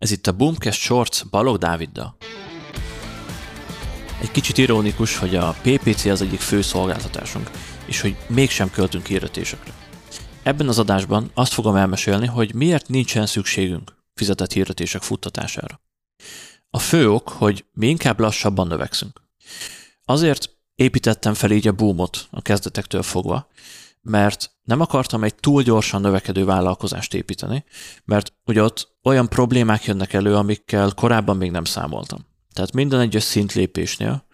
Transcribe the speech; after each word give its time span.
Ez 0.00 0.10
itt 0.10 0.26
a 0.26 0.32
Boomcast 0.32 0.80
Shorts 0.80 1.26
Balog 1.30 1.58
Dáviddal. 1.58 2.16
Egy 4.20 4.30
kicsit 4.30 4.58
ironikus, 4.58 5.16
hogy 5.16 5.36
a 5.36 5.54
PPC 5.62 6.04
az 6.04 6.22
egyik 6.22 6.40
fő 6.40 6.62
szolgáltatásunk, 6.62 7.50
és 7.86 8.00
hogy 8.00 8.16
mégsem 8.28 8.70
költünk 8.70 9.06
hirdetésekre. 9.06 9.72
Ebben 10.42 10.68
az 10.68 10.78
adásban 10.78 11.30
azt 11.34 11.52
fogom 11.52 11.76
elmesélni, 11.76 12.26
hogy 12.26 12.54
miért 12.54 12.88
nincsen 12.88 13.26
szükségünk 13.26 13.96
fizetett 14.14 14.52
hirdetések 14.52 15.02
futtatására. 15.02 15.80
A 16.70 16.78
fő 16.78 17.10
ok, 17.10 17.28
hogy 17.28 17.64
mi 17.72 17.88
inkább 17.88 18.20
lassabban 18.20 18.66
növekszünk. 18.66 19.20
Azért 20.04 20.50
építettem 20.74 21.34
fel 21.34 21.50
így 21.50 21.68
a 21.68 21.72
boomot 21.72 22.28
a 22.30 22.42
kezdetektől 22.42 23.02
fogva, 23.02 23.48
mert 24.02 24.50
nem 24.62 24.80
akartam 24.80 25.24
egy 25.24 25.34
túl 25.34 25.62
gyorsan 25.62 26.00
növekedő 26.00 26.44
vállalkozást 26.44 27.14
építeni, 27.14 27.64
mert 28.04 28.32
ugye 28.44 28.62
ott 28.62 28.96
olyan 29.02 29.28
problémák 29.28 29.84
jönnek 29.84 30.12
elő, 30.12 30.34
amikkel 30.34 30.92
korábban 30.94 31.36
még 31.36 31.50
nem 31.50 31.64
számoltam. 31.64 32.26
Tehát 32.52 32.72
minden 32.72 33.00
egyes 33.00 33.22
szintlépésnél 33.22 34.24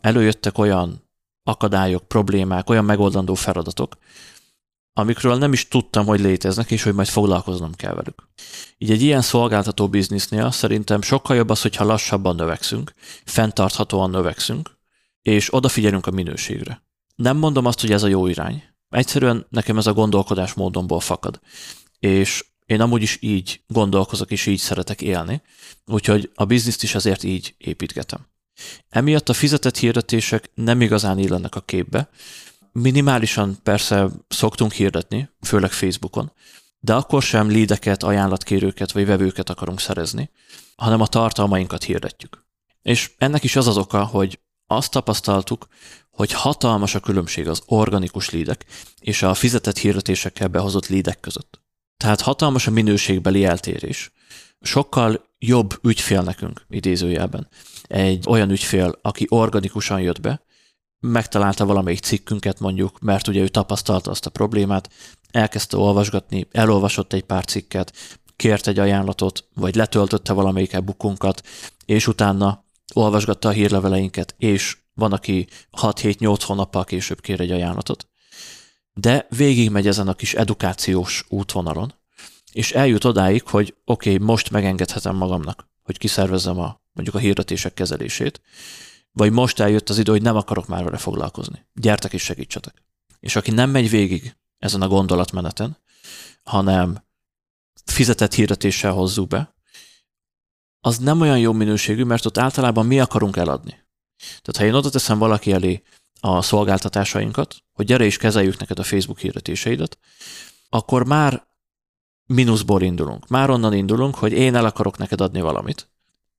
előjöttek 0.00 0.58
olyan 0.58 1.10
akadályok, 1.42 2.08
problémák, 2.08 2.70
olyan 2.70 2.84
megoldandó 2.84 3.34
feladatok, 3.34 3.96
amikről 4.92 5.36
nem 5.36 5.52
is 5.52 5.68
tudtam, 5.68 6.06
hogy 6.06 6.20
léteznek, 6.20 6.70
és 6.70 6.82
hogy 6.82 6.94
majd 6.94 7.08
foglalkoznom 7.08 7.74
kell 7.74 7.94
velük. 7.94 8.28
Így 8.78 8.90
egy 8.90 9.02
ilyen 9.02 9.22
szolgáltató 9.22 9.88
biznisznél 9.88 10.50
szerintem 10.50 11.02
sokkal 11.02 11.36
jobb 11.36 11.50
az, 11.50 11.62
hogyha 11.62 11.84
lassabban 11.84 12.36
növekszünk, 12.36 12.92
fenntarthatóan 13.24 14.10
növekszünk, 14.10 14.70
és 15.22 15.54
odafigyelünk 15.54 16.06
a 16.06 16.10
minőségre. 16.10 16.82
Nem 17.14 17.36
mondom 17.36 17.66
azt, 17.66 17.80
hogy 17.80 17.92
ez 17.92 18.02
a 18.02 18.06
jó 18.06 18.26
irány, 18.26 18.73
Egyszerűen 18.94 19.46
nekem 19.50 19.78
ez 19.78 19.86
a 19.86 19.92
gondolkodás 19.92 20.52
módomból 20.52 21.00
fakad. 21.00 21.40
És 21.98 22.44
én 22.66 22.80
amúgy 22.80 23.02
is 23.02 23.18
így 23.20 23.60
gondolkozok, 23.66 24.30
és 24.30 24.46
így 24.46 24.58
szeretek 24.58 25.02
élni, 25.02 25.42
úgyhogy 25.86 26.30
a 26.34 26.44
bizniszt 26.44 26.82
is 26.82 26.94
azért 26.94 27.22
így 27.22 27.54
építgetem. 27.58 28.26
Emiatt 28.88 29.28
a 29.28 29.32
fizetett 29.32 29.76
hirdetések 29.76 30.50
nem 30.54 30.80
igazán 30.80 31.18
illenek 31.18 31.54
a 31.54 31.60
képbe. 31.60 32.08
Minimálisan 32.72 33.58
persze 33.62 34.08
szoktunk 34.28 34.72
hirdetni, 34.72 35.28
főleg 35.40 35.72
Facebookon, 35.72 36.32
de 36.78 36.94
akkor 36.94 37.22
sem 37.22 37.48
lídeket, 37.48 38.02
ajánlatkérőket 38.02 38.92
vagy 38.92 39.06
vevőket 39.06 39.50
akarunk 39.50 39.80
szerezni, 39.80 40.30
hanem 40.76 41.00
a 41.00 41.06
tartalmainkat 41.06 41.82
hirdetjük. 41.82 42.46
És 42.82 43.10
ennek 43.18 43.44
is 43.44 43.56
az 43.56 43.66
az 43.66 43.76
oka, 43.76 44.04
hogy 44.04 44.38
azt 44.76 44.90
tapasztaltuk, 44.90 45.66
hogy 46.10 46.32
hatalmas 46.32 46.94
a 46.94 47.00
különbség 47.00 47.48
az 47.48 47.62
organikus 47.66 48.30
lídek 48.30 48.64
és 49.00 49.22
a 49.22 49.34
fizetett 49.34 49.78
hirdetésekkel 49.78 50.48
behozott 50.48 50.86
lídek 50.86 51.20
között. 51.20 51.60
Tehát 51.96 52.20
hatalmas 52.20 52.66
a 52.66 52.70
minőségbeli 52.70 53.44
eltérés. 53.44 54.12
Sokkal 54.60 55.24
jobb 55.38 55.78
ügyfél 55.82 56.22
nekünk, 56.22 56.66
idézőjelben. 56.68 57.48
Egy 57.82 58.24
olyan 58.28 58.50
ügyfél, 58.50 58.98
aki 59.02 59.26
organikusan 59.28 60.00
jött 60.00 60.20
be, 60.20 60.42
megtalálta 61.00 61.66
valamelyik 61.66 61.98
cikkünket 61.98 62.60
mondjuk, 62.60 63.00
mert 63.00 63.28
ugye 63.28 63.40
ő 63.40 63.48
tapasztalta 63.48 64.10
azt 64.10 64.26
a 64.26 64.30
problémát, 64.30 64.90
elkezdte 65.30 65.76
olvasgatni, 65.76 66.46
elolvasott 66.50 67.12
egy 67.12 67.22
pár 67.24 67.44
cikket, 67.44 67.92
kért 68.36 68.66
egy 68.66 68.78
ajánlatot, 68.78 69.44
vagy 69.54 69.74
letöltötte 69.74 70.32
valamelyik 70.32 70.72
e 70.72 70.84
és 71.84 72.06
utána 72.06 72.63
olvasgatta 72.92 73.48
a 73.48 73.52
hírleveleinket, 73.52 74.34
és 74.38 74.76
van, 74.94 75.12
aki 75.12 75.46
6-7-8 75.80 76.40
hónappal 76.46 76.84
később 76.84 77.20
kér 77.20 77.40
egy 77.40 77.50
ajánlatot. 77.50 78.08
De 78.92 79.26
végigmegy 79.36 79.86
ezen 79.86 80.08
a 80.08 80.14
kis 80.14 80.34
edukációs 80.34 81.24
útvonalon, 81.28 81.94
és 82.52 82.72
eljut 82.72 83.04
odáig, 83.04 83.48
hogy 83.48 83.74
oké, 83.84 84.12
okay, 84.12 84.26
most 84.26 84.50
megengedhetem 84.50 85.16
magamnak, 85.16 85.68
hogy 85.82 85.98
kiszervezzem 85.98 86.58
a, 86.58 86.80
mondjuk 86.92 87.16
a 87.16 87.18
hirdetések 87.18 87.74
kezelését, 87.74 88.40
vagy 89.12 89.32
most 89.32 89.60
eljött 89.60 89.88
az 89.88 89.98
idő, 89.98 90.10
hogy 90.10 90.22
nem 90.22 90.36
akarok 90.36 90.66
már 90.66 90.84
vele 90.84 90.96
foglalkozni. 90.96 91.66
Gyertek 91.74 92.12
és 92.12 92.22
segítsetek. 92.22 92.82
És 93.20 93.36
aki 93.36 93.50
nem 93.50 93.70
megy 93.70 93.90
végig 93.90 94.36
ezen 94.58 94.82
a 94.82 94.88
gondolatmeneten, 94.88 95.76
hanem 96.42 97.04
fizetett 97.84 98.34
hirdetéssel 98.34 98.92
hozzuk 98.92 99.28
be, 99.28 99.53
az 100.84 100.98
nem 100.98 101.20
olyan 101.20 101.38
jó 101.38 101.52
minőségű, 101.52 102.04
mert 102.04 102.26
ott 102.26 102.38
általában 102.38 102.86
mi 102.86 103.00
akarunk 103.00 103.36
eladni. 103.36 103.84
Tehát 104.16 104.56
ha 104.56 104.64
én 104.64 104.74
oda 104.74 104.90
teszem 104.90 105.18
valaki 105.18 105.52
elé 105.52 105.82
a 106.20 106.42
szolgáltatásainkat, 106.42 107.56
hogy 107.72 107.86
gyere 107.86 108.04
és 108.04 108.16
kezeljük 108.16 108.58
neked 108.58 108.78
a 108.78 108.82
Facebook 108.82 109.18
hirdetéseidet, 109.18 109.98
akkor 110.68 111.06
már 111.06 111.46
mínuszból 112.26 112.82
indulunk. 112.82 113.28
Már 113.28 113.50
onnan 113.50 113.72
indulunk, 113.72 114.14
hogy 114.14 114.32
én 114.32 114.54
el 114.54 114.64
akarok 114.64 114.98
neked 114.98 115.20
adni 115.20 115.40
valamit. 115.40 115.88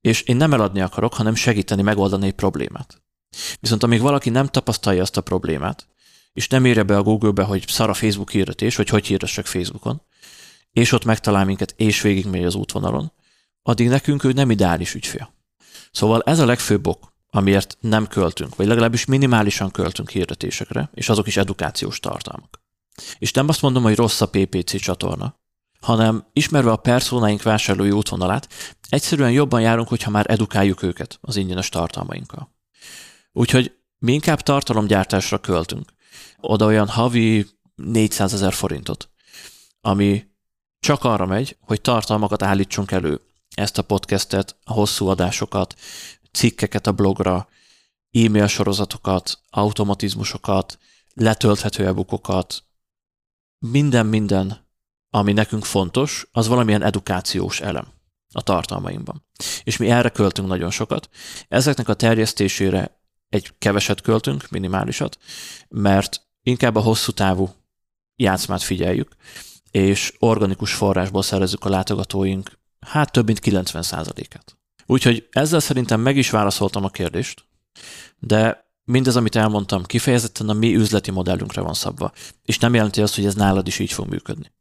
És 0.00 0.22
én 0.22 0.36
nem 0.36 0.52
eladni 0.52 0.80
akarok, 0.80 1.14
hanem 1.14 1.34
segíteni 1.34 1.82
megoldani 1.82 2.26
egy 2.26 2.34
problémát. 2.34 3.02
Viszont 3.60 3.82
amíg 3.82 4.00
valaki 4.00 4.30
nem 4.30 4.46
tapasztalja 4.46 5.02
azt 5.02 5.16
a 5.16 5.20
problémát, 5.20 5.88
és 6.32 6.48
nem 6.48 6.66
írja 6.66 6.84
be 6.84 6.96
a 6.96 7.02
Google-be, 7.02 7.42
hogy 7.42 7.64
szar 7.68 7.88
a 7.88 7.94
Facebook 7.94 8.30
hirdetés, 8.30 8.76
vagy 8.76 8.88
hogy 8.88 9.06
hirdessek 9.06 9.46
Facebookon, 9.46 10.02
és 10.70 10.92
ott 10.92 11.04
megtalál 11.04 11.44
minket, 11.44 11.74
és 11.76 12.00
végigmegy 12.00 12.44
az 12.44 12.54
útvonalon, 12.54 13.12
addig 13.62 13.88
nekünk 13.88 14.24
ő 14.24 14.32
nem 14.32 14.50
ideális 14.50 14.94
ügyfél. 14.94 15.34
Szóval 15.92 16.22
ez 16.22 16.38
a 16.38 16.46
legfőbb 16.46 16.86
ok, 16.86 17.12
amiért 17.30 17.76
nem 17.80 18.06
költünk, 18.06 18.56
vagy 18.56 18.66
legalábbis 18.66 19.04
minimálisan 19.04 19.70
költünk 19.70 20.10
hirdetésekre, 20.10 20.90
és 20.94 21.08
azok 21.08 21.26
is 21.26 21.36
edukációs 21.36 22.00
tartalmak. 22.00 22.62
És 23.18 23.32
nem 23.32 23.48
azt 23.48 23.62
mondom, 23.62 23.82
hogy 23.82 23.96
rossz 23.96 24.20
a 24.20 24.28
PPC 24.28 24.80
csatorna, 24.80 25.38
hanem 25.80 26.26
ismerve 26.32 26.70
a 26.70 26.76
personáink 26.76 27.42
vásárlói 27.42 27.90
útvonalát, 27.90 28.48
egyszerűen 28.88 29.30
jobban 29.30 29.60
járunk, 29.60 29.88
hogyha 29.88 30.10
már 30.10 30.30
edukáljuk 30.30 30.82
őket 30.82 31.18
az 31.20 31.36
ingyenes 31.36 31.68
tartalmainkkal. 31.68 32.54
Úgyhogy 33.32 33.72
mi 33.98 34.12
inkább 34.12 34.40
tartalomgyártásra 34.40 35.38
költünk. 35.38 35.92
Oda 36.40 36.64
olyan 36.66 36.88
havi 36.88 37.46
400 37.74 38.32
ezer 38.32 38.52
forintot, 38.52 39.10
ami 39.80 40.24
csak 40.80 41.04
arra 41.04 41.26
megy, 41.26 41.56
hogy 41.60 41.80
tartalmakat 41.80 42.42
állítsunk 42.42 42.90
elő. 42.90 43.20
Ezt 43.54 43.78
a 43.78 43.82
podcastet, 43.82 44.56
a 44.64 44.72
hosszú 44.72 45.06
adásokat, 45.06 45.74
cikkeket 46.32 46.86
a 46.86 46.92
blogra, 46.92 47.48
e-mail 48.10 48.46
sorozatokat, 48.46 49.38
automatizmusokat, 49.50 50.78
letölthető 51.14 51.86
e 51.86 52.44
minden-minden, 53.58 54.68
ami 55.10 55.32
nekünk 55.32 55.64
fontos, 55.64 56.28
az 56.32 56.48
valamilyen 56.48 56.82
edukációs 56.82 57.60
elem 57.60 57.86
a 58.32 58.42
tartalmaimban. 58.42 59.24
És 59.64 59.76
mi 59.76 59.90
erre 59.90 60.08
költünk 60.08 60.48
nagyon 60.48 60.70
sokat. 60.70 61.08
Ezeknek 61.48 61.88
a 61.88 61.94
terjesztésére 61.94 63.00
egy 63.28 63.52
keveset 63.58 64.00
költünk, 64.00 64.48
minimálisat, 64.48 65.18
mert 65.68 66.26
inkább 66.42 66.76
a 66.76 66.80
hosszú 66.80 67.12
távú 67.12 67.50
játszmát 68.16 68.62
figyeljük, 68.62 69.16
és 69.70 70.14
organikus 70.18 70.74
forrásból 70.74 71.22
szerezzük 71.22 71.64
a 71.64 71.68
látogatóink 71.68 72.59
hát 72.86 73.12
több 73.12 73.26
mint 73.26 73.40
90%-át. 73.44 74.58
Úgyhogy 74.86 75.28
ezzel 75.30 75.60
szerintem 75.60 76.00
meg 76.00 76.16
is 76.16 76.30
válaszoltam 76.30 76.84
a 76.84 76.88
kérdést, 76.88 77.44
de 78.18 78.68
mindez, 78.84 79.16
amit 79.16 79.36
elmondtam, 79.36 79.82
kifejezetten 79.82 80.48
a 80.48 80.52
mi 80.52 80.74
üzleti 80.74 81.10
modellünkre 81.10 81.60
van 81.60 81.74
szabva, 81.74 82.12
és 82.42 82.58
nem 82.58 82.74
jelenti 82.74 83.02
azt, 83.02 83.14
hogy 83.14 83.26
ez 83.26 83.34
nálad 83.34 83.66
is 83.66 83.78
így 83.78 83.92
fog 83.92 84.08
működni. 84.08 84.52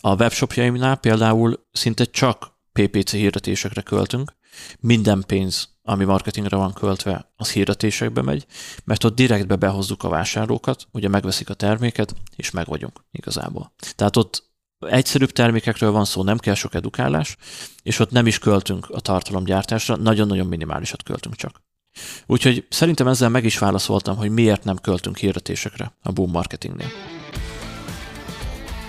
A 0.00 0.14
webshopjaimnál 0.14 0.96
például 0.96 1.66
szinte 1.72 2.04
csak 2.04 2.52
PPC 2.72 3.10
hirdetésekre 3.10 3.82
költünk, 3.82 4.32
minden 4.80 5.24
pénz, 5.26 5.68
ami 5.82 6.04
marketingre 6.04 6.56
van 6.56 6.72
költve, 6.72 7.32
az 7.36 7.50
hirdetésekbe 7.50 8.22
megy, 8.22 8.46
mert 8.84 9.04
ott 9.04 9.14
direktbe 9.14 9.56
behozzuk 9.56 10.02
a 10.02 10.08
vásárlókat, 10.08 10.86
ugye 10.92 11.08
megveszik 11.08 11.50
a 11.50 11.54
terméket, 11.54 12.14
és 12.36 12.50
meg 12.50 12.66
vagyunk 12.66 13.04
igazából. 13.10 13.72
Tehát 13.94 14.16
ott 14.16 14.52
egyszerűbb 14.90 15.30
termékekről 15.30 15.90
van 15.90 16.04
szó, 16.04 16.22
nem 16.22 16.38
kell 16.38 16.54
sok 16.54 16.74
edukálás, 16.74 17.36
és 17.82 17.98
ott 17.98 18.10
nem 18.10 18.26
is 18.26 18.38
költünk 18.38 18.90
a 18.90 19.00
tartalomgyártásra, 19.00 19.96
nagyon-nagyon 19.96 20.46
minimálisat 20.46 21.02
költünk 21.02 21.36
csak. 21.36 21.62
Úgyhogy 22.26 22.66
szerintem 22.68 23.08
ezzel 23.08 23.28
meg 23.28 23.44
is 23.44 23.58
válaszoltam, 23.58 24.16
hogy 24.16 24.30
miért 24.30 24.64
nem 24.64 24.76
költünk 24.76 25.16
hirdetésekre 25.16 25.92
a 26.02 26.12
Boom 26.12 26.30
Marketingnél. 26.30 26.88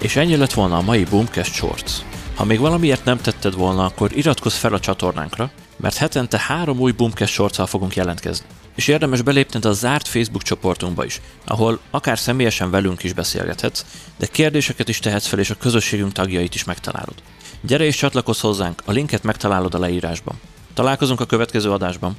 És 0.00 0.16
ennyi 0.16 0.36
lett 0.36 0.52
volna 0.52 0.76
a 0.76 0.82
mai 0.82 1.04
Boomcast 1.04 1.54
Shorts. 1.54 1.92
Ha 2.34 2.44
még 2.44 2.58
valamiért 2.58 3.04
nem 3.04 3.18
tetted 3.18 3.54
volna, 3.54 3.84
akkor 3.84 4.16
iratkozz 4.16 4.54
fel 4.54 4.74
a 4.74 4.80
csatornánkra, 4.80 5.50
mert 5.76 5.96
hetente 5.96 6.38
három 6.38 6.78
új 6.78 6.92
Boomcast 6.92 7.32
shorts 7.32 7.62
fogunk 7.66 7.94
jelentkezni. 7.94 8.46
És 8.74 8.88
érdemes 8.88 9.22
belépned 9.22 9.64
a 9.64 9.72
zárt 9.72 10.08
Facebook 10.08 10.42
csoportunkba 10.42 11.04
is, 11.04 11.20
ahol 11.44 11.80
akár 11.90 12.18
személyesen 12.18 12.70
velünk 12.70 13.02
is 13.02 13.12
beszélgethetsz, 13.12 13.84
de 14.18 14.26
kérdéseket 14.26 14.88
is 14.88 14.98
tehetsz 14.98 15.26
fel, 15.26 15.38
és 15.38 15.50
a 15.50 15.54
közösségünk 15.54 16.12
tagjait 16.12 16.54
is 16.54 16.64
megtalálod. 16.64 17.14
Gyere 17.60 17.84
és 17.84 17.96
csatlakozz 17.96 18.40
hozzánk, 18.40 18.82
a 18.84 18.92
linket 18.92 19.22
megtalálod 19.22 19.74
a 19.74 19.78
leírásban. 19.78 20.40
Találkozunk 20.74 21.20
a 21.20 21.26
következő 21.26 21.70
adásban. 21.70 22.16